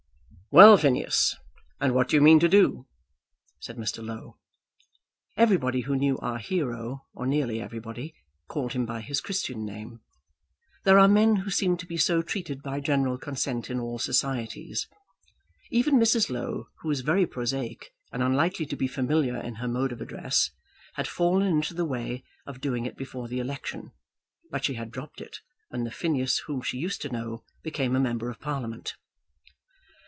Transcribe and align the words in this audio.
"Well, 0.53 0.75
Phineas, 0.75 1.37
and 1.79 1.95
what 1.95 2.09
do 2.09 2.17
you 2.17 2.21
mean 2.21 2.41
to 2.41 2.49
do?" 2.49 2.85
said 3.61 3.77
Mr. 3.77 4.05
Low. 4.05 4.35
Everybody 5.37 5.79
who 5.79 5.95
knew 5.95 6.17
our 6.17 6.39
hero, 6.39 7.05
or 7.13 7.25
nearly 7.25 7.61
everybody, 7.61 8.13
called 8.49 8.73
him 8.73 8.85
by 8.85 8.99
his 8.99 9.21
Christian 9.21 9.63
name. 9.65 10.01
There 10.83 10.99
are 10.99 11.07
men 11.07 11.37
who 11.37 11.49
seem 11.49 11.77
to 11.77 11.85
be 11.85 11.95
so 11.95 12.21
treated 12.21 12.61
by 12.61 12.81
general 12.81 13.17
consent 13.17 13.69
in 13.69 13.79
all 13.79 13.97
societies. 13.97 14.89
Even 15.69 15.95
Mrs. 15.97 16.29
Low, 16.29 16.67
who 16.81 16.89
was 16.89 16.99
very 16.99 17.25
prosaic, 17.25 17.93
and 18.11 18.21
unlikely 18.21 18.65
to 18.65 18.75
be 18.75 18.87
familiar 18.89 19.37
in 19.37 19.55
her 19.55 19.69
mode 19.69 19.93
of 19.93 20.01
address, 20.01 20.51
had 20.95 21.07
fallen 21.07 21.47
into 21.47 21.73
the 21.73 21.85
way 21.85 22.25
of 22.45 22.59
doing 22.59 22.85
it 22.85 22.97
before 22.97 23.29
the 23.29 23.39
election. 23.39 23.93
But 24.49 24.65
she 24.65 24.73
had 24.73 24.91
dropped 24.91 25.21
it, 25.21 25.37
when 25.69 25.85
the 25.85 25.91
Phineas 25.91 26.39
whom 26.39 26.61
she 26.61 26.77
used 26.77 27.01
to 27.03 27.09
know 27.09 27.45
became 27.63 27.95
a 27.95 28.01
member 28.01 28.29
of 28.29 28.41
Parliament. 28.41 28.95